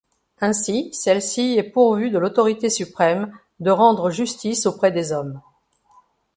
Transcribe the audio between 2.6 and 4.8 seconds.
suprême de rendre justice